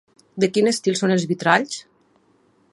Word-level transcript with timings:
De 0.43 0.47
quin 0.53 0.69
estil 0.71 0.97
són 1.01 1.13
els 1.17 1.27
vitralls? 1.33 1.77